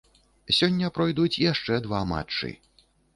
Сёння 0.59 0.87
пройдуць 0.95 1.41
яшчэ 1.41 1.77
два 1.85 1.99
матчы. 2.13 2.51